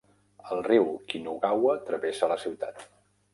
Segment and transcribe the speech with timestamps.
[0.53, 2.83] El riu Kinugawa travessa la ciutat.